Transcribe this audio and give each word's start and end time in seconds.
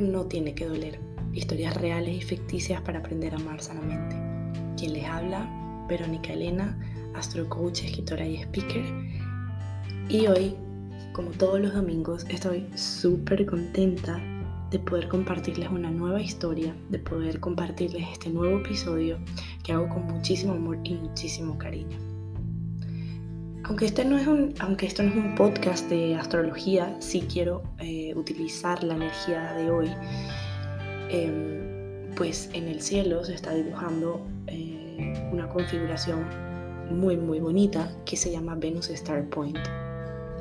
no 0.00 0.26
tiene 0.26 0.54
que 0.54 0.66
doler. 0.66 1.00
Historias 1.32 1.76
reales 1.76 2.16
y 2.16 2.22
ficticias 2.22 2.80
para 2.82 3.00
aprender 3.00 3.34
a 3.34 3.38
amar 3.38 3.60
sanamente. 3.60 4.16
Quien 4.76 4.92
les 4.92 5.06
habla, 5.06 5.48
Verónica 5.88 6.32
Elena, 6.32 6.78
astrocoach, 7.14 7.84
escritora 7.84 8.26
y 8.26 8.36
speaker. 8.42 8.84
Y 10.08 10.26
hoy, 10.26 10.56
como 11.12 11.30
todos 11.30 11.60
los 11.60 11.74
domingos, 11.74 12.26
estoy 12.28 12.66
súper 12.74 13.46
contenta 13.46 14.20
de 14.70 14.78
poder 14.78 15.08
compartirles 15.08 15.68
una 15.70 15.90
nueva 15.90 16.20
historia, 16.20 16.74
de 16.88 16.98
poder 16.98 17.40
compartirles 17.40 18.06
este 18.12 18.30
nuevo 18.30 18.58
episodio 18.58 19.18
que 19.62 19.72
hago 19.72 19.88
con 19.88 20.06
muchísimo 20.06 20.54
amor 20.54 20.78
y 20.84 20.94
muchísimo 20.94 21.58
cariño. 21.58 22.11
Aunque, 23.64 23.86
este 23.86 24.04
no 24.04 24.18
es 24.18 24.26
un, 24.26 24.54
aunque 24.58 24.86
esto 24.86 25.02
no 25.02 25.10
es 25.10 25.16
un 25.16 25.34
podcast 25.36 25.88
de 25.88 26.16
astrología, 26.16 26.96
sí 26.98 27.26
quiero 27.32 27.62
eh, 27.78 28.12
utilizar 28.16 28.82
la 28.82 28.94
energía 28.94 29.52
de 29.54 29.70
hoy. 29.70 29.90
Em, 31.10 32.14
pues 32.16 32.50
en 32.52 32.68
el 32.68 32.80
cielo 32.80 33.24
se 33.24 33.34
está 33.34 33.54
dibujando 33.54 34.20
eh, 34.46 35.28
una 35.32 35.48
configuración 35.48 36.26
muy 36.90 37.16
muy 37.16 37.40
bonita 37.40 37.90
que 38.04 38.16
se 38.16 38.30
llama 38.30 38.54
Venus 38.56 38.90
Star 38.90 39.28
Point. 39.28 39.58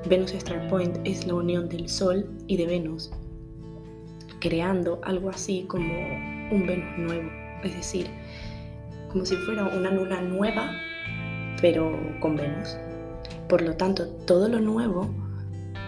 Venus 0.08 0.34
Star 0.34 0.68
Point 0.68 0.98
es 1.04 1.28
la 1.28 1.36
unión 1.36 1.70
del 1.70 1.88
Sol 1.88 2.28
y 2.48 2.58
de 2.58 2.66
Venus, 2.66 3.12
creando 4.40 5.00
algo 5.04 5.30
así 5.30 5.66
como 5.68 5.94
un 6.52 6.66
Venus 6.66 6.98
nuevo, 6.98 7.30
es 7.64 7.76
decir, 7.76 8.08
como 9.12 9.26
si 9.26 9.36
fuera 9.36 9.68
una 9.68 9.92
luna 9.92 10.22
nueva, 10.22 10.72
pero 11.62 11.98
con 12.20 12.36
Venus. 12.36 12.78
Por 13.48 13.62
lo 13.62 13.76
tanto, 13.76 14.08
todo 14.26 14.48
lo 14.48 14.60
nuevo 14.60 15.10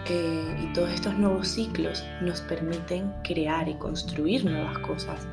eh, 0.06 0.56
y 0.62 0.72
todos 0.74 0.90
estos 0.90 1.16
nuevos 1.18 1.48
ciclos 1.48 2.04
nos 2.20 2.42
permiten 2.42 3.10
crear 3.22 3.68
y 3.68 3.74
construir 3.74 4.44
nuevas 4.44 4.78
cosas 4.80 5.26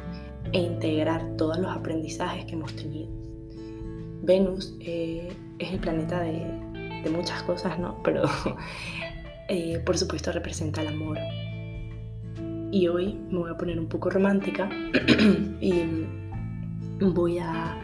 e 0.53 0.59
integrar 0.59 1.35
todos 1.37 1.57
los 1.59 1.75
aprendizajes 1.75 2.45
que 2.45 2.53
hemos 2.53 2.73
tenido. 2.75 3.09
Venus 4.23 4.75
eh, 4.79 5.35
es 5.59 5.73
el 5.73 5.79
planeta 5.79 6.21
de, 6.21 7.09
muchas 7.11 7.43
cosas, 7.43 7.77
¿no? 7.79 8.01
Pero 8.03 8.23
eh, 9.49 9.81
por 9.85 9.97
supuesto 9.97 10.31
representa 10.31 10.81
el 10.81 10.87
amor. 10.87 11.17
Y 12.71 12.87
hoy 12.87 13.19
me 13.29 13.39
voy 13.39 13.51
a 13.51 13.57
poner 13.57 13.77
un 13.77 13.87
poco 13.87 14.09
romántica 14.09 14.69
y 15.61 15.83
voy 17.01 17.39
a 17.39 17.77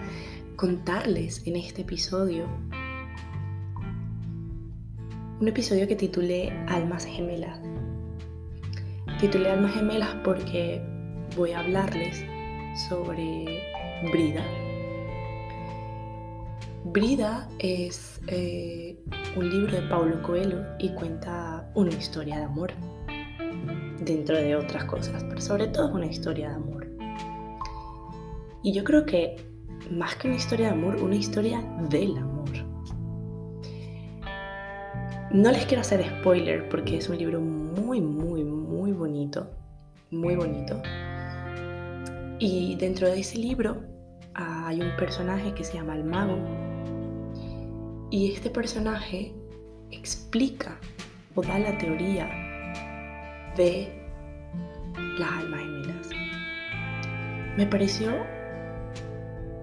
contarles 0.55 1.45
en 1.45 1.57
este 1.57 1.81
episodio 1.81 2.45
un 5.39 5.47
episodio 5.47 5.87
que 5.87 5.95
titulé 5.95 6.51
Almas 6.67 7.05
Gemelas. 7.05 7.59
Titulé 9.19 9.51
Almas 9.51 9.73
Gemelas 9.75 10.15
porque 10.23 10.81
voy 11.35 11.51
a 11.51 11.59
hablarles 11.59 12.23
sobre 12.89 13.61
Brida. 14.11 14.43
Brida 16.85 17.47
es 17.59 18.19
eh, 18.27 18.97
un 19.35 19.49
libro 19.49 19.79
de 19.79 19.87
Paulo 19.87 20.23
Coelho 20.23 20.65
y 20.79 20.89
cuenta 20.89 21.69
una 21.75 21.91
historia 21.91 22.37
de 22.37 22.43
amor, 22.43 22.71
dentro 23.99 24.37
de 24.37 24.55
otras 24.55 24.85
cosas, 24.85 25.23
pero 25.23 25.39
sobre 25.39 25.67
todo 25.67 25.89
es 25.89 25.93
una 25.93 26.07
historia 26.07 26.49
de 26.49 26.55
amor. 26.55 26.87
Y 28.63 28.73
yo 28.73 28.83
creo 28.83 29.05
que 29.05 29.35
más 29.91 30.15
que 30.15 30.29
una 30.29 30.37
historia 30.37 30.67
de 30.67 30.73
amor, 30.73 30.95
una 30.95 31.15
historia 31.15 31.61
del 31.89 32.17
amor. 32.17 32.36
No 35.31 35.51
les 35.51 35.65
quiero 35.65 35.81
hacer 35.81 36.05
spoiler 36.19 36.69
porque 36.69 36.97
es 36.97 37.09
un 37.09 37.17
libro 37.17 37.41
muy, 37.41 37.99
muy, 37.99 38.45
muy 38.45 38.93
bonito. 38.93 39.49
Muy 40.09 40.37
bonito. 40.37 40.81
Y 42.39 42.75
dentro 42.75 43.07
de 43.07 43.19
ese 43.19 43.37
libro 43.37 43.83
hay 44.33 44.79
un 44.79 44.95
personaje 44.95 45.53
que 45.53 45.65
se 45.65 45.73
llama 45.73 45.95
el 45.95 46.05
mago. 46.05 46.37
Y 48.09 48.31
este 48.31 48.49
personaje 48.49 49.33
explica 49.91 50.79
o 51.35 51.41
da 51.41 51.59
la 51.59 51.77
teoría 51.77 52.29
de 53.57 53.91
las 55.19 55.29
almas 55.29 55.59
gemelas. 55.59 56.09
Me 57.57 57.67
pareció 57.67 58.13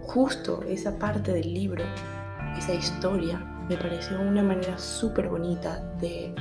justo 0.02 0.62
esa 0.68 0.98
parte 0.98 1.32
del 1.32 1.54
libro, 1.54 1.84
esa 2.58 2.74
historia, 2.74 3.53
me 3.68 3.76
pareció 3.76 4.20
una 4.20 4.42
manera 4.42 4.78
súper 4.78 5.28
bonita 5.28 5.80
de, 6.00 6.34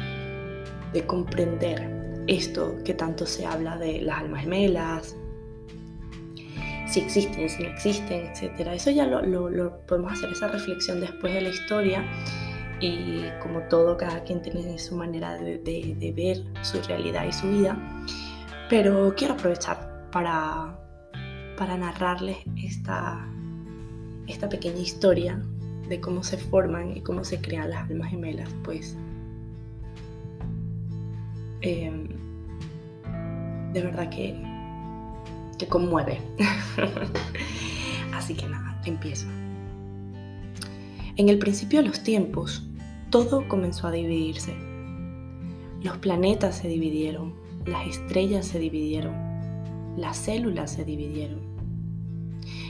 comprender 1.08 2.24
esto 2.28 2.76
que 2.86 2.94
tanto 2.94 3.26
se 3.26 3.46
habla 3.46 3.78
de 3.78 4.02
las 4.02 4.20
almas 4.20 4.44
gemelas, 4.44 5.16
si 6.88 7.00
existen, 7.00 7.50
si 7.50 7.64
no 7.64 7.70
existen, 7.70 8.28
etc. 8.28 8.68
Eso 8.74 8.92
ya 8.92 9.08
lo, 9.08 9.80
podemos 9.88 10.14
hacer 10.14 10.32
esa 10.32 10.48
reflexión 10.50 11.00
después 11.00 11.34
de 11.34 11.42
la 11.42 11.50
historia 11.50 12.06
y 12.80 13.24
como 13.42 13.62
todo, 13.62 13.98
cada 13.98 14.24
quien 14.24 14.42
tiene 14.42 14.78
su 14.78 14.96
manera 14.96 15.36
de, 15.38 16.14
ver 16.16 16.44
su 16.64 16.80
realidad 16.84 17.26
y 17.26 17.34
su 17.34 17.50
vida. 17.50 17.78
Pero 18.70 19.14
quiero 19.18 19.34
aprovechar 19.34 20.10
para, 20.12 20.78
para 21.58 21.78
narrarles 21.78 22.38
esta, 22.56 23.28
esta 24.28 24.48
pequeña 24.48 24.80
historia 24.80 25.42
de 25.90 26.00
cómo 26.00 26.24
se 26.24 26.38
forman 26.38 26.96
y 26.96 27.02
cómo 27.02 27.24
se 27.24 27.42
crean 27.42 27.70
las 27.70 27.90
almas 27.90 28.10
gemelas, 28.10 28.50
pues 28.64 28.96
em, 31.62 32.08
de 33.74 33.82
verdad 33.82 34.10
que, 34.10 34.36
que 35.58 35.68
conmueve. 35.68 36.20
Así 38.14 38.36
que 38.36 38.48
nada, 38.48 38.82
empiezo. 38.86 39.28
En 41.16 41.30
el 41.30 41.38
principio 41.38 41.82
de 41.82 41.88
los 41.88 42.04
tiempos, 42.04 42.64
todo 43.10 43.48
comenzó 43.48 43.88
a 43.88 43.92
dividirse. 43.92 44.56
Los 45.82 45.98
planetas 45.98 46.58
se 46.58 46.68
dividieron, 46.68 47.36
las 47.66 47.88
estrellas 47.88 48.48
se 48.48 48.58
dividieron, 48.58 49.14
las 49.98 50.18
células 50.18 50.72
se 50.72 50.86
dividieron. 50.86 51.42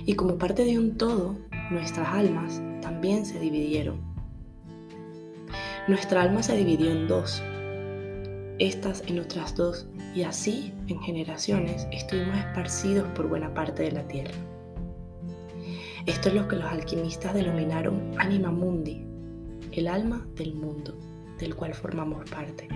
Y 0.06 0.16
como 0.16 0.38
parte 0.38 0.66
de 0.66 0.78
un 0.78 0.98
todo, 0.98 1.38
nuestras 1.72 2.10
almas 2.10 2.62
también 3.04 3.26
se 3.26 3.38
dividieron. 3.38 4.00
Nuestra 5.90 6.22
alma 6.22 6.42
se 6.42 6.56
dividió 6.56 6.90
en 6.90 7.06
dos, 7.06 7.44
estas 8.60 9.04
en 9.08 9.20
otras 9.20 9.58
dos, 9.58 9.90
y 10.16 10.24
así, 10.24 10.74
en 10.88 11.02
generaciones, 11.02 11.86
estuvimos 11.92 12.38
esparcidos 12.38 13.06
por 13.10 13.28
buena 13.28 13.54
parte 13.54 13.84
de 13.84 13.92
la 13.92 14.08
Tierra. 14.08 14.32
Esto 16.06 16.30
es 16.30 16.36
lo 16.36 16.48
que 16.48 16.56
los 16.56 16.72
alquimistas 16.72 17.34
denominaron 17.34 18.14
anima 18.18 18.52
mundi, 18.52 19.06
el 19.74 19.90
alma 19.90 20.26
del 20.38 20.54
mundo, 20.54 20.98
del 21.40 21.58
cual 21.58 21.74
formamos 21.74 22.24
parte. 22.30 22.70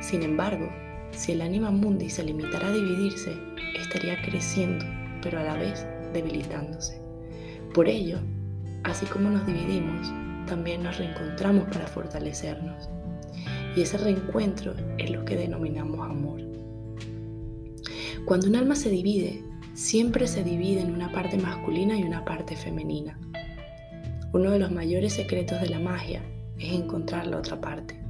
Sin 0.00 0.24
embargo, 0.24 0.68
si 1.12 1.30
el 1.30 1.42
anima 1.42 1.70
mundi 1.70 2.10
se 2.10 2.24
limitara 2.24 2.66
a 2.66 2.72
dividirse, 2.72 3.36
estaría 3.78 4.20
creciendo, 4.22 4.84
pero 5.22 5.38
a 5.38 5.44
la 5.44 5.54
vez 5.54 5.86
debilitándose. 6.12 7.00
Por 7.72 7.86
ello, 7.86 8.18
así 8.84 9.06
como 9.06 9.30
nos 9.30 9.46
dividimos, 9.46 10.12
también 10.46 10.82
nos 10.82 10.98
reencontramos 10.98 11.64
para 11.68 11.86
fortalecernos. 11.86 12.88
Y 13.76 13.82
ese 13.82 13.98
reencuentro 13.98 14.74
es 14.98 15.10
lo 15.10 15.24
que 15.24 15.36
denominamos 15.36 16.00
amor. 16.00 16.40
Cuando 18.24 18.48
un 18.48 18.56
alma 18.56 18.74
se 18.74 18.90
divide, 18.90 19.42
siempre 19.74 20.26
se 20.26 20.44
divide 20.44 20.80
en 20.80 20.92
una 20.92 21.10
parte 21.10 21.38
masculina 21.38 21.98
y 21.98 22.04
una 22.04 22.24
parte 22.24 22.56
femenina. 22.56 23.18
Uno 24.32 24.50
de 24.50 24.58
los 24.58 24.70
mayores 24.70 25.14
secretos 25.14 25.60
de 25.60 25.68
la 25.68 25.78
magia 25.78 26.22
es 26.58 26.72
encontrar 26.72 27.26
la 27.26 27.38
otra 27.38 27.60
parte. 27.60 28.00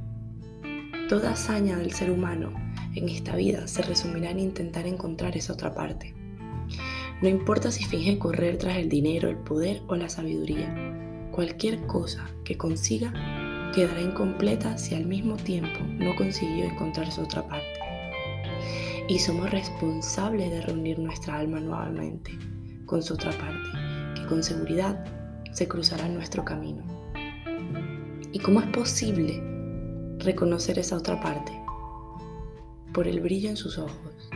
Toda 1.08 1.32
hazaña 1.32 1.76
del 1.76 1.92
ser 1.92 2.10
humano 2.10 2.52
en 2.94 3.08
esta 3.08 3.36
vida 3.36 3.66
se 3.66 3.82
resumirá 3.82 4.30
en 4.30 4.40
intentar 4.40 4.86
encontrar 4.86 5.36
esa 5.36 5.52
otra 5.52 5.74
parte. 5.74 6.14
No 7.22 7.28
importa 7.28 7.70
si 7.70 7.84
finge 7.84 8.18
correr 8.18 8.58
tras 8.58 8.78
el 8.78 8.88
dinero, 8.88 9.28
el 9.28 9.36
poder 9.36 9.80
o 9.86 9.94
la 9.94 10.08
sabiduría. 10.08 10.74
Cualquier 11.30 11.86
cosa 11.86 12.28
que 12.42 12.58
consiga 12.58 13.12
quedará 13.72 14.00
incompleta 14.00 14.76
si 14.76 14.96
al 14.96 15.06
mismo 15.06 15.36
tiempo 15.36 15.78
no 15.84 16.16
consiguió 16.16 16.64
encontrar 16.64 17.12
su 17.12 17.20
otra 17.20 17.46
parte. 17.46 17.78
Y 19.06 19.20
somos 19.20 19.52
responsables 19.52 20.50
de 20.50 20.62
reunir 20.62 20.98
nuestra 20.98 21.38
alma 21.38 21.60
nuevamente 21.60 22.32
con 22.86 23.04
su 23.04 23.14
otra 23.14 23.30
parte, 23.30 23.70
que 24.16 24.26
con 24.26 24.42
seguridad 24.42 25.04
se 25.52 25.68
cruzará 25.68 26.06
en 26.06 26.14
nuestro 26.14 26.44
camino. 26.44 26.82
¿Y 28.32 28.40
cómo 28.40 28.60
es 28.60 28.66
posible 28.66 29.40
reconocer 30.18 30.76
esa 30.80 30.96
otra 30.96 31.20
parte? 31.20 31.52
Por 32.92 33.06
el 33.06 33.20
brillo 33.20 33.48
en 33.48 33.56
sus 33.56 33.78
ojos. 33.78 34.28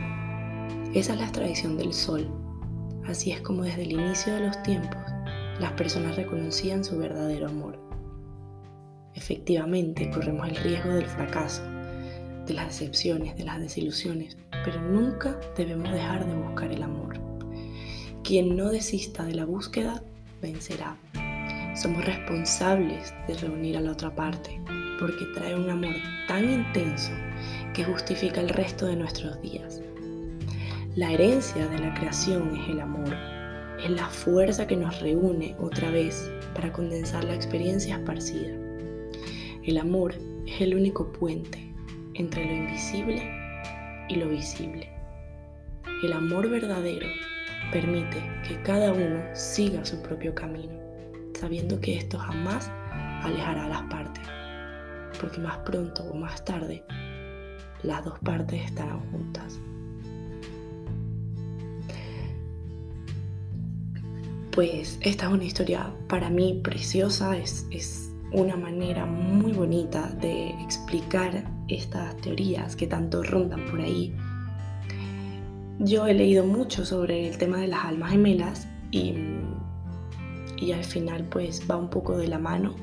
Esa 0.93 1.15
es 1.15 1.19
la 1.19 1.31
tradición 1.33 1.77
del 1.77 1.91
sol 1.91 2.46
Así 3.07 3.31
es 3.31 3.41
como 3.41 3.63
desde 3.63 3.83
el 3.83 3.93
inicio 3.93 4.33
de 4.33 4.47
los 4.47 4.63
tiempos 4.63 4.99
las 5.59 5.71
personas 5.71 6.15
reconocían 6.15 6.83
su 6.83 6.97
verdadero 6.97 7.47
amor. 7.47 7.79
Efectivamente, 9.15 10.11
corremos 10.11 10.47
el 10.47 10.55
riesgo 10.57 10.91
del 10.91 11.07
fracaso, 11.07 11.63
de 12.45 12.53
las 12.53 12.67
decepciones, 12.67 13.35
de 13.35 13.45
las 13.45 13.59
desilusiones, 13.59 14.37
pero 14.63 14.79
nunca 14.81 15.39
debemos 15.55 15.91
dejar 15.91 16.27
de 16.27 16.35
buscar 16.35 16.71
el 16.71 16.83
amor. 16.83 17.19
Quien 18.23 18.55
no 18.55 18.69
desista 18.69 19.23
de 19.23 19.35
la 19.35 19.45
búsqueda, 19.45 20.03
vencerá. 20.41 20.97
Somos 21.75 22.05
responsables 22.05 23.13
de 23.27 23.33
reunir 23.35 23.77
a 23.77 23.81
la 23.81 23.91
otra 23.93 24.13
parte, 24.13 24.61
porque 24.99 25.25
trae 25.33 25.55
un 25.55 25.69
amor 25.69 25.95
tan 26.27 26.43
intenso 26.43 27.11
que 27.73 27.83
justifica 27.83 28.41
el 28.41 28.49
resto 28.49 28.85
de 28.85 28.97
nuestros 28.97 29.41
días. 29.41 29.81
La 30.97 31.11
herencia 31.11 31.67
de 31.67 31.77
la 31.77 31.93
creación 31.93 32.55
es 32.55 32.69
el 32.69 32.79
amor, 32.79 33.13
es 33.79 33.87
la 33.91 34.07
fuerza 34.07 34.65
que 34.65 34.75
nos 34.75 34.99
reúne 34.99 35.55
otra 35.59 35.91
vez 35.91 36.33
para 36.55 36.73
condensar 36.73 37.23
la 37.23 37.35
experiencia 37.35 37.97
esparcida. 37.97 38.51
El 39.63 39.77
amor 39.77 40.15
es 40.47 40.59
el 40.59 40.73
único 40.73 41.13
puente 41.13 41.71
entre 42.15 42.45
lo 42.45 42.51
invisible 42.51 43.21
y 44.09 44.15
lo 44.15 44.27
visible. 44.27 44.89
El 46.03 46.13
amor 46.13 46.49
verdadero 46.49 47.05
permite 47.71 48.17
que 48.47 48.59
cada 48.63 48.91
uno 48.91 49.21
siga 49.33 49.85
su 49.85 50.01
propio 50.01 50.33
camino, 50.33 50.81
sabiendo 51.39 51.79
que 51.79 51.95
esto 51.95 52.17
jamás 52.17 52.71
alejará 53.21 53.65
a 53.65 53.69
las 53.69 53.83
partes, 53.83 54.23
porque 55.21 55.41
más 55.41 55.59
pronto 55.59 56.05
o 56.05 56.15
más 56.15 56.43
tarde 56.43 56.83
las 57.83 58.03
dos 58.03 58.17
partes 58.17 58.65
estarán 58.65 59.11
juntas. 59.11 59.59
Pues 64.57 64.97
esta 65.01 65.27
es 65.27 65.31
una 65.31 65.43
historia 65.43 65.93
para 66.09 66.31
mí 66.31 66.59
preciosa, 66.63 67.37
es, 67.37 67.67
es 67.69 68.11
una 68.33 68.57
manera 68.57 69.05
muy 69.05 69.51
bonita 69.51 70.09
de 70.19 70.49
explicar 70.63 71.43
estas 71.67 72.17
teorías 72.17 72.75
que 72.75 72.87
tanto 72.87 73.21
rondan 73.21 73.63
por 73.65 73.81
ahí. 73.81 74.15
Yo 75.77 76.07
he 76.07 76.15
leído 76.15 76.43
mucho 76.43 76.85
sobre 76.85 77.27
el 77.27 77.37
tema 77.37 77.59
de 77.59 77.67
las 77.67 77.85
almas 77.85 78.09
gemelas 78.09 78.67
y, 78.89 79.13
y 80.57 80.71
al 80.71 80.83
final 80.83 81.25
pues 81.29 81.61
va 81.69 81.77
un 81.77 81.91
poco 81.91 82.17
de 82.17 82.27
la 82.27 82.39
mano. 82.39 82.73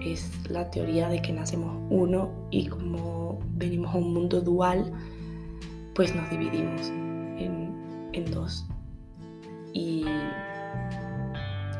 Es 0.00 0.30
la 0.48 0.70
teoría 0.70 1.10
de 1.10 1.20
que 1.20 1.34
nacemos 1.34 1.76
uno 1.90 2.30
y 2.50 2.68
como 2.68 3.38
venimos 3.50 3.94
a 3.94 3.98
un 3.98 4.14
mundo 4.14 4.40
dual, 4.40 4.90
pues 5.94 6.16
nos 6.16 6.30
dividimos 6.30 6.88
en, 6.88 8.08
en 8.14 8.30
dos. 8.30 8.66
Y, 9.74 10.06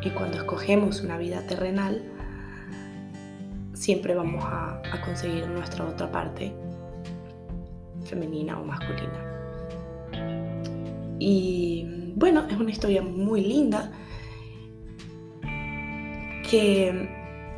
y 0.04 0.10
cuando 0.10 0.36
escogemos 0.36 1.00
una 1.00 1.16
vida 1.16 1.46
terrenal, 1.46 2.02
siempre 3.72 4.14
vamos 4.14 4.44
a, 4.46 4.82
conseguir 5.04 5.46
nuestra 5.48 5.84
otra 5.86 6.10
parte 6.10 6.52
femenina 8.04 8.60
o 8.60 8.64
masculina. 8.64 9.18
Y 11.18 12.12
bueno, 12.16 12.46
es 12.48 12.56
una 12.56 12.70
historia 12.70 13.02
muy 13.02 13.42
linda 13.42 13.90
que 16.48 17.08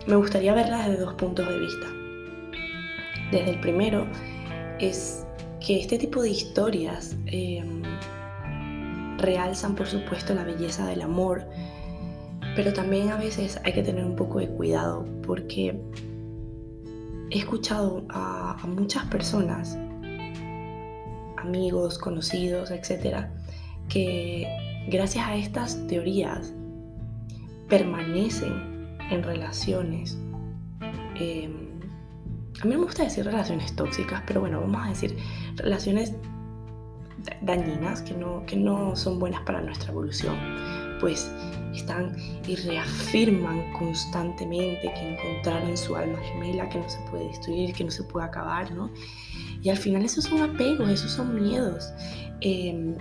me 0.06 0.16
gustaría 0.16 0.54
verla 0.54 0.88
desde 0.88 1.04
dos 1.04 1.14
puntos 1.14 1.48
de 1.48 1.58
vista. 1.58 1.86
Desde 3.30 3.50
el 3.50 3.60
primero 3.60 4.06
es 4.78 5.26
que 5.64 5.80
este 5.80 5.98
tipo 5.98 6.22
de 6.22 6.30
historias 6.30 7.16
em, 7.26 7.82
realzan 9.18 9.74
por 9.74 9.86
supuesto 9.86 10.32
la 10.34 10.44
belleza 10.44 10.86
del 10.86 11.02
amor, 11.02 11.44
pero 12.56 12.72
también 12.72 13.10
a 13.10 13.16
veces 13.18 13.60
hay 13.64 13.74
que 13.74 13.82
tener 13.82 14.04
un 14.04 14.16
poco 14.16 14.38
de 14.38 14.48
cuidado 14.48 15.06
porque 15.26 15.78
he 17.30 17.38
escuchado 17.38 18.06
a, 18.08 18.56
muchas 18.66 19.04
personas, 19.04 19.78
amigos, 21.36 21.98
conocidos, 21.98 22.70
etcétera, 22.70 23.30
que 23.90 24.48
gracias 24.88 25.26
a 25.26 25.36
estas 25.36 25.86
teorías 25.86 26.54
permanecen 27.68 28.96
en 29.10 29.22
relaciones. 29.22 30.18
Em, 31.14 31.78
a 32.62 32.64
mí 32.64 32.74
me 32.74 32.82
gusta 32.82 33.04
decir 33.04 33.26
relaciones 33.26 33.76
tóxicas, 33.76 34.22
pero 34.26 34.40
bueno, 34.40 34.60
vamos 34.60 34.86
a 34.86 34.88
decir 34.88 35.14
relaciones 35.56 36.14
dañinas 37.42 38.00
que 38.02 38.14
no, 38.14 38.44
que 38.46 38.56
no 38.56 38.96
son 38.96 39.18
buenas 39.18 39.42
para 39.42 39.60
nuestra 39.60 39.92
evolución. 39.92 40.36
Pues 41.00 41.30
están 41.74 42.16
y 42.46 42.56
reafirman 42.56 43.72
constantemente 43.72 44.92
que 44.94 45.14
encontraron 45.14 45.76
su 45.76 45.94
alma 45.94 46.18
gemela, 46.20 46.68
que 46.68 46.78
no 46.78 46.88
se 46.88 46.98
puede 47.10 47.28
destruir, 47.28 47.74
que 47.74 47.84
no 47.84 47.90
se 47.90 48.02
puede 48.04 48.26
acabar, 48.26 48.70
¿no? 48.72 48.90
Y 49.62 49.68
al 49.68 49.76
final 49.76 50.04
esos 50.04 50.24
son 50.24 50.42
apegos, 50.42 50.88
esos 50.88 51.10
son 51.10 51.34
miedos. 51.34 51.92
Em, 52.40 52.94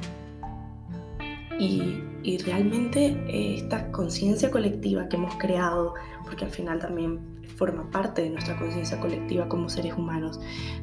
y, 1.60 2.38
realmente 2.44 3.18
eh, 3.28 3.56
esta 3.58 3.92
conciencia 3.92 4.52
colectiva 4.52 5.08
que 5.08 5.16
hemos 5.16 5.36
creado, 5.36 5.94
porque 6.24 6.44
al 6.44 6.52
final 6.52 6.80
también 6.80 7.20
forma 7.56 7.90
parte 7.92 8.24
de 8.24 8.32
nuestra 8.32 8.58
conciencia 8.58 9.00
colectiva 9.00 9.48
como 9.48 9.70
seres 9.70 9.94
humanos, 9.94 10.40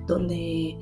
donde 0.06 0.79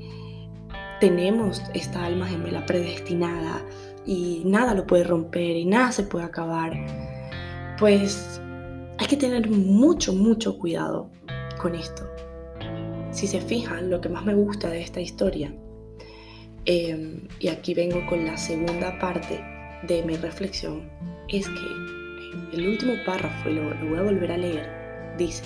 tenemos 1.01 1.61
esta 1.73 2.05
alma 2.05 2.27
gemela 2.27 2.65
predestinada 2.65 3.65
y 4.05 4.43
nada 4.45 4.73
lo 4.73 4.85
puede 4.85 5.03
romper 5.03 5.55
y 5.55 5.65
nada 5.65 5.91
se 5.91 6.03
puede 6.03 6.25
acabar, 6.25 6.73
pues 7.79 8.41
hay 8.97 9.07
que 9.07 9.17
tener 9.17 9.49
mucho, 9.49 10.13
mucho 10.13 10.57
cuidado 10.57 11.09
con 11.59 11.75
esto. 11.75 12.07
Si 13.11 13.27
se 13.27 13.41
fijan, 13.41 13.89
lo 13.89 13.99
que 13.99 14.09
más 14.09 14.25
me 14.25 14.33
gusta 14.33 14.69
de 14.69 14.81
esta 14.81 15.01
historia, 15.01 15.53
em, 16.65 17.27
y 17.39 17.49
aquí 17.49 17.73
vengo 17.73 18.05
con 18.07 18.25
la 18.25 18.37
segunda 18.37 18.97
parte 18.99 19.43
de 19.87 20.03
mi 20.03 20.15
reflexión, 20.15 20.89
es 21.27 21.47
que 21.47 22.57
el 22.57 22.69
último 22.69 22.93
párrafo, 23.05 23.49
y 23.49 23.55
lo 23.55 23.63
voy 23.89 23.99
a 23.99 24.03
volver 24.03 24.31
a 24.31 24.37
leer, 24.37 24.69
dice, 25.17 25.43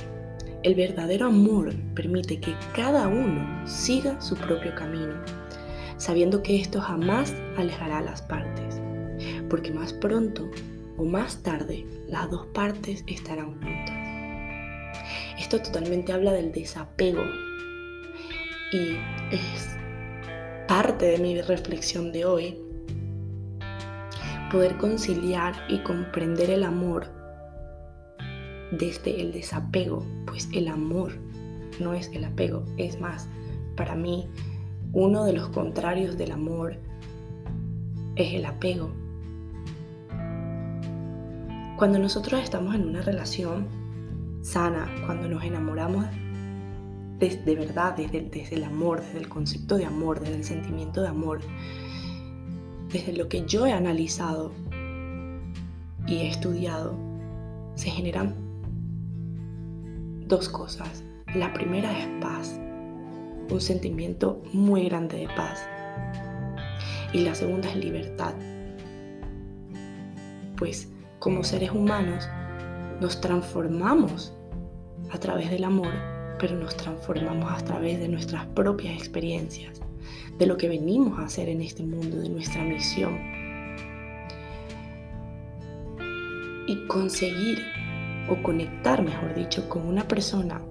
el 0.64 0.76
verdadero 0.76 1.28
amor 1.28 1.74
permite 1.96 2.40
que 2.40 2.54
cada 2.76 3.08
uno 3.08 3.68
siga 3.68 4.20
su 4.20 4.36
propio 4.36 4.74
camino 4.76 5.14
sabiendo 5.98 6.44
que 6.44 6.60
esto 6.60 6.82
jamás 6.82 7.34
alejará 7.58 8.02
las 8.02 8.22
partes, 8.22 8.82
porque 9.50 9.72
más 9.72 9.94
pronto 9.94 10.50
o 10.98 11.06
más 11.06 11.42
tarde 11.44 11.86
las 12.08 12.30
dos 12.30 12.46
partes 12.48 13.04
estarán 13.08 13.54
juntas. 13.54 14.06
Esto 15.38 15.62
totalmente 15.62 16.14
habla 16.14 16.32
del 16.32 16.52
desapego 16.52 17.24
y 18.72 18.98
es 19.32 19.78
parte 20.68 21.06
de 21.06 21.18
mi 21.20 21.42
reflexión 21.42 22.12
de 22.12 22.26
hoy 22.26 22.58
poder 24.52 24.78
conciliar 24.78 25.54
y 25.70 25.80
comprender 25.80 26.50
el 26.50 26.64
amor 26.64 27.08
desde 28.72 29.22
el 29.22 29.32
desapego, 29.32 30.06
pues 30.26 30.50
el 30.54 30.68
amor 30.68 31.14
no 31.80 31.94
es 31.94 32.10
el 32.14 32.24
apego, 32.24 32.64
es 32.78 33.00
más, 33.00 33.28
para 33.76 33.96
mí 33.96 34.28
uno 34.96 35.26
de 35.26 35.34
los 35.34 35.50
contrarios 35.50 36.18
del 36.18 36.32
amor 36.32 36.78
es 38.16 38.34
el 38.34 38.46
apego. 38.46 38.92
Cuando 41.78 42.00
nosotros 42.00 42.42
estamos 42.42 42.74
en 42.74 42.88
una 42.88 43.02
relación 43.02 43.68
sana, 44.42 44.90
cuando 45.06 45.28
nos 45.28 45.44
enamoramos 45.44 46.06
de, 47.20 47.56
verdad, 47.56 47.98
desde, 47.98 48.22
desde 48.22 48.56
el 48.56 48.64
amor, 48.64 49.02
desde 49.02 49.18
el 49.18 49.28
concepto 49.28 49.76
de 49.76 49.84
amor, 49.84 50.22
desde 50.22 50.36
el 50.36 50.44
sentimiento 50.46 51.02
de 51.02 51.10
amor, 51.10 51.42
desde 52.90 53.12
lo 53.12 53.28
que 53.28 53.46
yo 53.46 53.66
he 53.66 53.74
analizado 53.74 54.54
y 56.08 56.20
he 56.20 56.30
estudiado, 56.30 56.96
se 57.76 57.90
generan 57.90 58.34
dos 60.26 60.48
cosas. 60.48 61.04
La 61.34 61.52
primera 61.52 61.92
es 62.00 62.08
paz 62.22 62.62
un 63.50 63.62
sentimiento 63.62 64.42
muy 64.54 64.86
grande 64.86 65.18
de 65.18 65.28
paz. 65.36 65.68
Y 67.14 67.20
la 67.20 67.36
segunda 67.36 67.70
es 67.70 67.78
libertad. 67.78 68.34
Pues 70.58 70.90
como 71.20 71.44
seres 71.44 71.72
humanos 71.72 72.28
nos 73.00 73.20
transformamos 73.22 74.34
a 75.12 75.18
través 75.18 75.50
del 75.50 75.64
amor, 75.64 75.94
pero 76.40 76.56
nos 76.56 76.76
transformamos 76.76 77.52
a 77.52 77.64
través 77.64 78.00
de 78.00 78.08
nuestras 78.08 78.46
propias 78.48 78.98
experiencias, 78.98 79.82
de 80.38 80.46
lo 80.46 80.58
que 80.58 80.68
venimos 80.68 81.20
a 81.20 81.26
hacer 81.26 81.50
en 81.50 81.62
este 81.62 81.84
mundo, 81.84 82.18
de 82.18 82.30
nuestra 82.30 82.64
misión. 82.64 83.18
Y 86.68 86.88
conseguir 86.88 87.60
o 88.28 88.42
conectar, 88.42 89.04
mejor 89.04 89.36
dicho, 89.36 89.70
con 89.70 89.86
una 89.88 90.08
persona 90.08 90.62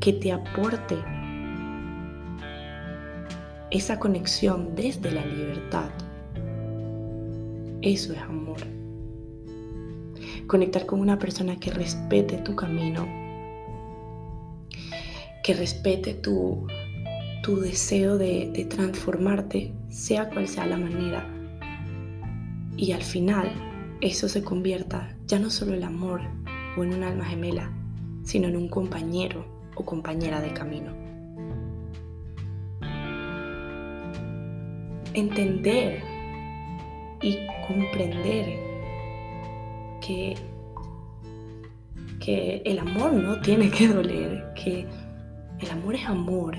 que 0.00 0.12
te 0.12 0.32
aporte 0.32 0.96
esa 3.70 3.98
conexión 3.98 4.74
desde 4.74 5.10
la 5.10 5.24
libertad. 5.24 5.90
Eso 7.82 8.12
es 8.12 8.18
amor. 8.20 8.58
Conectar 10.46 10.86
con 10.86 11.00
una 11.00 11.18
persona 11.18 11.58
que 11.58 11.70
respete 11.70 12.38
tu 12.38 12.54
camino, 12.54 13.06
que 15.42 15.54
respete 15.54 16.14
tu, 16.14 16.66
tu 17.42 17.60
deseo 17.60 18.18
de, 18.18 18.50
de 18.52 18.64
transformarte, 18.64 19.72
sea 19.88 20.30
cual 20.30 20.46
sea 20.46 20.66
la 20.66 20.76
manera, 20.76 21.26
y 22.76 22.92
al 22.92 23.02
final 23.02 23.50
eso 24.00 24.28
se 24.28 24.42
convierta 24.42 25.16
ya 25.26 25.38
no 25.38 25.50
solo 25.50 25.74
en 25.74 25.84
amor 25.84 26.20
o 26.76 26.84
en 26.84 26.94
un 26.94 27.02
alma 27.02 27.24
gemela, 27.24 27.72
sino 28.22 28.48
en 28.48 28.56
un 28.56 28.68
compañero 28.68 29.46
o 29.74 29.84
compañera 29.84 30.40
de 30.40 30.52
camino. 30.52 31.05
Entender 35.16 36.02
y 37.22 37.38
comprender 37.66 38.60
que, 40.00 40.36
que 42.20 42.62
el 42.64 42.78
amor 42.78 43.12
no 43.14 43.40
tiene 43.40 43.70
que 43.70 43.88
doler, 43.88 44.52
que 44.54 44.86
el 45.58 45.70
amor 45.70 45.94
es 45.94 46.06
amor, 46.06 46.54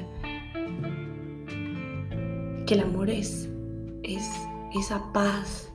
que 2.66 2.74
el 2.74 2.82
amor 2.82 3.10
es, 3.10 3.50
es 4.04 4.30
esa 4.76 5.14
paz 5.14 5.72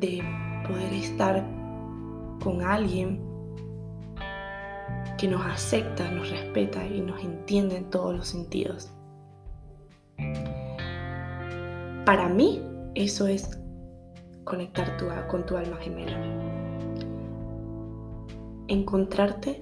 de 0.00 0.22
poder 0.66 0.92
estar 0.94 1.46
con 2.42 2.62
alguien 2.62 3.20
que 5.18 5.28
nos 5.28 5.44
acepta, 5.46 6.10
nos 6.10 6.30
respeta 6.30 6.86
y 6.86 7.00
nos 7.00 7.22
entiende 7.22 7.76
en 7.76 7.90
todos 7.90 8.14
los 8.14 8.28
sentidos. 8.28 8.90
Para 12.06 12.28
mí 12.28 12.62
eso 12.94 13.26
es 13.26 13.58
conectar 14.44 14.96
con 15.26 15.44
tu 15.44 15.56
alma 15.56 15.76
gemela. 15.78 16.16
Encontrarte 18.68 19.60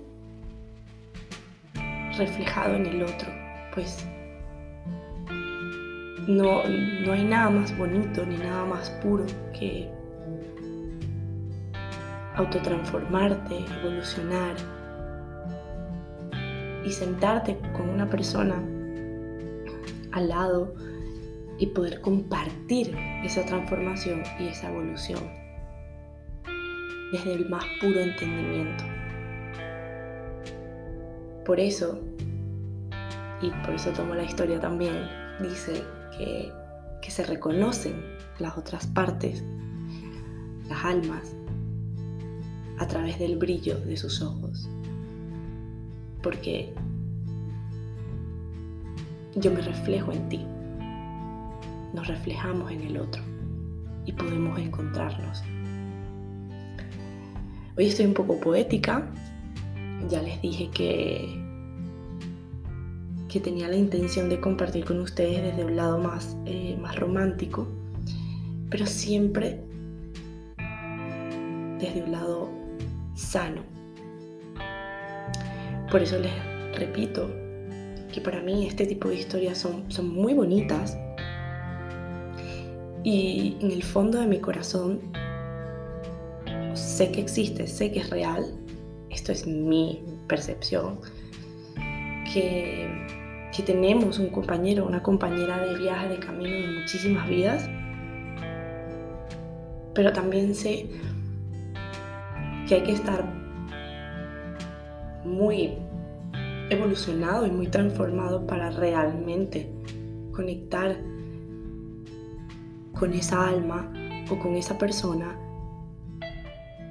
reflejado 2.18 2.74
en 2.74 2.84
el 2.84 3.02
otro, 3.02 3.28
pues 3.74 4.06
no, 6.28 6.62
no 7.06 7.12
hay 7.12 7.24
nada 7.24 7.48
más 7.48 7.74
bonito 7.78 8.26
ni 8.26 8.36
nada 8.36 8.66
más 8.66 8.90
puro 9.02 9.24
que 9.58 9.90
autotransformarte, 12.34 13.64
evolucionar 13.80 14.54
y 16.84 16.90
sentarte 16.90 17.58
con 17.72 17.88
una 17.88 18.06
persona 18.06 18.62
al 20.12 20.28
lado 20.28 20.74
y 21.58 21.66
poder 21.66 22.00
compartir 22.00 22.96
esa 23.24 23.44
transformación 23.44 24.22
y 24.40 24.48
esa 24.48 24.70
evolución 24.70 25.20
desde 27.12 27.34
el 27.34 27.48
más 27.48 27.64
puro 27.80 28.00
entendimiento. 28.00 28.84
Por 31.44 31.60
eso, 31.60 32.00
y 33.40 33.50
por 33.64 33.74
eso 33.74 33.90
tomo 33.92 34.14
la 34.14 34.24
historia 34.24 34.58
también, 34.58 35.08
dice 35.40 35.84
que, 36.16 36.50
que 37.00 37.10
se 37.10 37.24
reconocen 37.24 38.02
las 38.38 38.56
otras 38.56 38.86
partes, 38.86 39.44
las 40.68 40.84
almas, 40.84 41.36
a 42.78 42.88
través 42.88 43.18
del 43.18 43.36
brillo 43.36 43.78
de 43.78 43.96
sus 43.96 44.20
ojos. 44.20 44.68
Porque 46.22 46.74
yo 49.36 49.52
me 49.52 49.60
reflejo 49.60 50.12
en 50.12 50.28
ti, 50.28 50.46
nos 51.94 52.08
reflejamos 52.08 52.70
en 52.72 52.82
el 52.82 52.98
otro 52.98 53.22
y 54.04 54.12
podemos 54.12 54.58
encontrarnos. 54.58 55.42
Hoy 57.76 57.86
estoy 57.86 58.06
un 58.06 58.14
poco 58.14 58.38
poética, 58.38 59.08
ya 60.08 60.20
les 60.20 60.42
dije 60.42 60.70
que, 60.70 61.40
que 63.28 63.40
tenía 63.40 63.68
la 63.68 63.76
intención 63.76 64.28
de 64.28 64.40
compartir 64.40 64.84
con 64.84 65.00
ustedes 65.00 65.42
desde 65.42 65.64
un 65.64 65.76
lado 65.76 65.98
más, 65.98 66.36
eh, 66.44 66.76
más 66.80 66.96
romántico, 66.96 67.66
pero 68.70 68.86
siempre 68.86 69.60
desde 71.78 72.02
un 72.04 72.12
lado 72.12 72.50
sano. 73.14 73.62
Por 75.90 76.02
eso 76.02 76.18
les 76.18 76.32
repito 76.76 77.30
que 78.12 78.20
para 78.20 78.40
mí 78.42 78.66
este 78.66 78.86
tipo 78.86 79.08
de 79.08 79.16
historias 79.16 79.58
son, 79.58 79.90
son 79.90 80.08
muy 80.08 80.34
bonitas 80.34 80.98
y 83.04 83.58
en 83.60 83.70
el 83.70 83.82
fondo 83.82 84.18
de 84.18 84.26
mi 84.26 84.40
corazón 84.40 85.00
sé 86.72 87.12
que 87.12 87.20
existe, 87.20 87.66
sé 87.66 87.92
que 87.92 88.00
es 88.00 88.10
real, 88.10 88.44
esto 89.10 89.30
es 89.30 89.46
mi 89.46 90.02
percepción, 90.26 90.98
que, 92.32 92.88
que 93.54 93.62
tenemos 93.62 94.18
un 94.18 94.30
compañero, 94.30 94.86
una 94.86 95.02
compañera 95.02 95.58
de 95.58 95.78
viaje, 95.78 96.08
de 96.08 96.18
camino 96.18 96.50
de 96.50 96.80
muchísimas 96.80 97.28
vidas, 97.28 97.68
pero 99.94 100.10
también 100.12 100.54
sé 100.54 100.88
que 102.66 102.76
hay 102.76 102.82
que 102.84 102.92
estar 102.92 103.22
muy 105.24 105.74
evolucionado 106.70 107.46
y 107.46 107.50
muy 107.50 107.66
transformado 107.66 108.46
para 108.46 108.70
realmente 108.70 109.70
conectar 110.32 110.96
con 113.04 113.12
esa 113.12 113.46
alma 113.48 113.92
o 114.30 114.38
con 114.38 114.54
esa 114.54 114.78
persona 114.78 115.38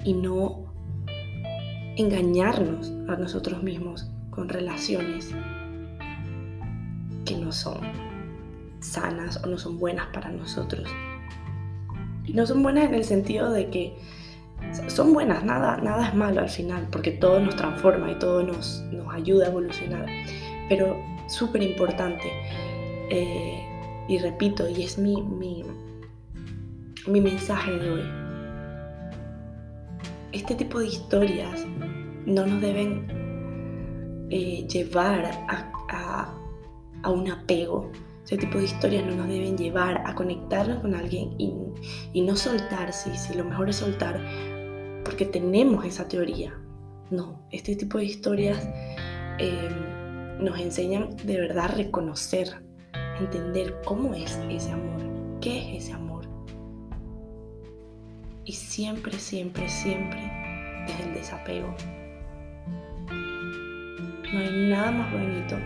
y 0.06 0.14
no 0.14 0.72
engañarnos 1.98 2.94
a 3.10 3.16
nosotros 3.16 3.64
mismos 3.64 4.12
con 4.30 4.48
relaciones 4.48 5.32
que 7.26 7.36
no 7.36 7.52
son 7.52 7.80
sanas 8.80 9.44
o 9.44 9.48
no 9.48 9.58
son 9.58 9.80
buenas 9.80 10.06
para 10.14 10.30
nosotros. 10.30 10.88
No 12.32 12.46
son 12.46 12.62
buenas 12.62 12.90
en 12.90 12.94
el 12.94 13.06
sentido 13.06 13.52
de 13.52 13.72
que 13.72 13.98
son 14.90 15.14
buenas, 15.14 15.44
nada, 15.44 15.78
nada 15.78 16.10
es 16.10 16.14
malo 16.14 16.42
al 16.42 16.50
final, 16.50 16.90
porque 16.92 17.10
todo 17.10 17.40
nos 17.40 17.56
transforma 17.56 18.12
y 18.12 18.20
todo 18.20 18.44
nos, 18.44 18.84
nos 18.92 19.12
ayuda 19.16 19.46
a 19.46 19.50
evolucionar. 19.50 20.06
Pero 20.70 20.96
súper 21.26 21.64
importante, 21.64 22.32
eh, 23.10 23.66
y 24.08 24.20
repito, 24.20 24.70
y 24.70 24.84
es 24.84 25.00
mi, 25.00 25.20
mi, 25.20 25.64
mi 27.08 27.20
mensaje 27.20 27.72
de 27.72 27.92
hoy. 27.92 28.04
Este 30.32 30.56
tipo 30.56 30.80
de 30.80 30.88
historias 30.88 31.66
no 32.26 32.46
nos 32.46 32.62
deben 32.62 34.28
eh, 34.30 34.66
llevar 34.68 35.26
a, 35.50 35.72
a, 37.04 37.10
un 37.10 37.30
apego. 37.30 37.92
Este 38.24 38.38
tipo 38.38 38.58
de 38.58 38.66
historias 38.66 39.06
no 39.06 39.16
nos 39.16 39.28
deben 39.28 39.58
llevar 39.58 40.02
a 40.06 40.16
conectarnos 40.16 40.80
con 40.80 40.96
alguien 40.96 41.36
y, 41.38 41.54
y 42.14 42.22
no 42.22 42.36
soltar, 42.36 42.94
si, 42.94 43.12
lo 43.36 43.44
mejor 43.44 43.70
es 43.70 43.76
soltar, 43.78 44.20
porque 45.04 45.26
tenemos 45.26 45.86
esa 45.86 46.08
teoría. 46.08 46.58
No, 47.12 47.46
este 47.52 47.76
tipo 47.76 47.98
de 47.98 48.06
historias 48.06 48.58
eh, 49.40 49.70
nos 50.40 50.58
enseñan 50.58 51.16
de 51.26 51.42
verdad 51.42 51.66
a 51.66 51.68
reconocer, 51.68 52.64
entender 53.20 53.76
cómo 53.84 54.14
es 54.14 54.40
ese 54.50 54.72
amor, 54.72 55.02
qué 55.42 55.76
es 55.76 55.84
ese 55.84 55.94
amor 55.94 56.13
y 58.46 58.54
siempre, 58.54 59.18
siempre, 59.20 59.70
siempre 59.70 60.20
desde 60.88 61.04
el 61.04 61.14
desapego. 61.14 61.76
No 64.32 64.40
hay 64.40 64.70
nada 64.70 64.92
más 64.92 65.12
bonito 65.12 65.58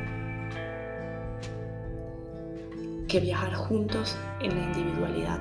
que 3.08 3.20
viajar 3.20 3.54
juntos 3.54 4.18
en 4.42 4.56
la 4.56 4.64
individualidad. 4.64 5.40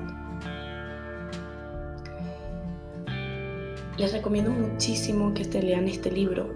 Les 3.97 4.13
recomiendo 4.13 4.51
muchísimo 4.51 5.33
que 5.33 5.45
te 5.45 5.61
lean 5.61 5.87
este 5.87 6.11
libro. 6.11 6.55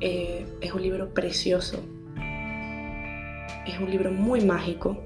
Eh, 0.00 0.46
es 0.60 0.72
un 0.72 0.82
libro 0.82 1.12
precioso. 1.12 1.84
Es 3.66 3.78
un 3.78 3.90
libro 3.90 4.10
muy 4.10 4.40
mágico. 4.42 5.02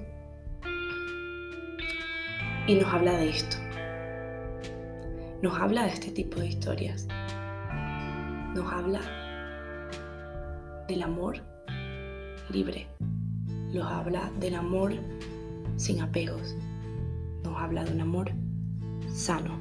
Y 2.66 2.74
nos 2.74 2.92
habla 2.92 3.16
de 3.16 3.30
esto 3.30 3.56
nos 5.42 5.58
habla 5.58 5.84
de 5.84 5.90
este 5.90 6.10
tipo 6.10 6.40
de 6.40 6.48
historias. 6.48 7.08
Nos 8.54 8.70
habla 8.72 9.00
del 10.86 11.02
amor 11.02 11.38
libre. 12.50 12.86
Nos 13.72 13.86
habla 13.86 14.30
del 14.38 14.54
amor 14.54 14.92
sin 15.76 16.00
apegos. 16.00 16.54
Nos 17.42 17.58
habla 17.58 17.84
de 17.84 17.92
un 17.92 18.00
amor 18.00 18.32
sano. 19.08 19.58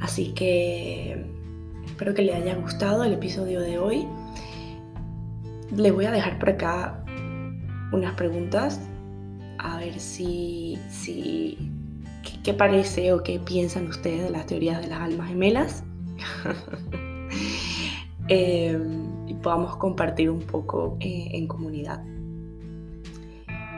Así 0.00 0.32
que 0.34 1.24
espero 1.86 2.12
que 2.12 2.22
le 2.22 2.34
haya 2.34 2.56
gustado 2.56 3.04
el 3.04 3.14
episodio 3.14 3.60
de 3.60 3.78
hoy. 3.78 4.06
Les 5.74 5.92
voy 5.92 6.04
a 6.04 6.10
dejar 6.10 6.38
por 6.38 6.50
acá 6.50 7.02
unas 7.92 8.14
preguntas 8.14 8.80
a 9.58 9.78
ver 9.78 9.98
si, 10.00 10.78
si 10.90 11.56
¿Qué 12.42 12.54
parece 12.54 13.12
o 13.12 13.22
qué 13.22 13.38
piensan 13.38 13.86
ustedes 13.86 14.24
de 14.24 14.30
las 14.30 14.46
teorías 14.46 14.80
de 14.80 14.88
las 14.88 15.00
almas 15.00 15.28
gemelas? 15.28 15.84
Em, 18.28 19.40
podamos 19.42 19.76
compartir 19.76 20.30
un 20.30 20.40
poco 20.40 20.96
eh, 21.00 21.28
en 21.32 21.48
comunidad. 21.48 22.02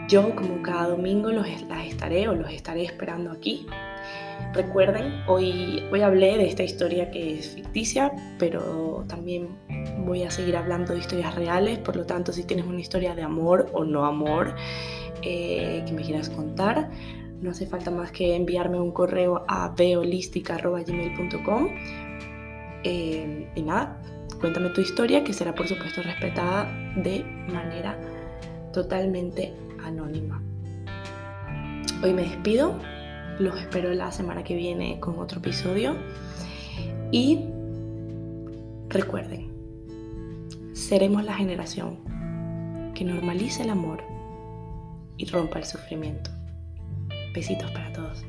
Yo 0.07 0.37
como 0.37 0.63
cada 0.63 0.89
domingo 0.89 1.31
los, 1.31 1.47
las 1.63 1.87
estaré 1.87 2.29
o 2.29 2.35
los 2.35 2.53
estaré 2.53 2.85
esperando 2.85 3.31
aquí. 3.31 3.67
Recuerden, 4.53 5.23
hoy, 5.27 5.83
hoy 5.91 6.03
hablé 6.03 6.37
de 6.37 6.47
esta 6.47 6.63
historia 6.63 7.11
que 7.11 7.39
es 7.39 7.55
ficticia, 7.55 8.13
pero 8.39 9.05
también 9.09 9.49
voy 10.05 10.25
a 10.25 10.31
seguir 10.31 10.57
hablando 10.57 10.93
de 10.93 11.01
historias 11.01 11.35
reales, 11.35 11.79
por 11.79 11.97
lo 11.97 12.05
tanto 12.05 12.33
si 12.33 12.45
tienes 12.45 12.67
una 12.67 12.81
historia 12.81 13.15
de 13.15 13.23
amor 13.23 13.71
o 13.73 13.85
no 13.85 14.05
amor 14.05 14.55
eh, 15.23 15.83
que 15.87 15.93
me 15.93 16.03
quieras 16.03 16.29
contar, 16.29 16.91
no 17.45 17.51
hace 17.51 17.67
falta 17.67 17.91
más 17.91 18.11
que 18.11 18.35
enviarme 18.35 18.81
un 18.81 18.91
correo 18.91 19.45
a 19.47 19.69
beolistica.gmail.com 19.69 21.69
eh, 22.83 23.53
y 23.55 23.63
nada, 23.63 24.01
cuéntame 24.41 24.71
tu 24.71 24.81
historia 24.81 25.23
que 25.23 25.35
será 25.35 25.55
por 25.55 25.69
supuesto 25.69 26.03
respetada 26.03 26.73
de 26.97 27.23
manera 27.53 27.99
totalmente 28.73 29.53
anónima. 29.85 30.43
Hoy 32.03 32.15
me 32.15 32.23
despido, 32.23 32.81
los 33.39 33.61
espero 33.61 33.93
la 33.93 34.11
semana 34.11 34.43
que 34.43 34.57
viene 34.57 34.99
con 34.99 35.19
otro 35.19 35.41
episodio 35.41 35.97
y 37.13 37.45
recuerden, 38.89 39.53
seremos 40.73 41.23
la 41.25 41.35
generación 41.35 41.99
que 42.95 43.05
normalice 43.05 43.65
el 43.65 43.69
amor 43.69 44.03
y 45.19 45.27
rompa 45.27 45.59
el 45.59 45.67
sufrimiento. 45.67 46.31
Besitos 47.35 47.69
para 47.73 47.93
todos. 47.93 48.25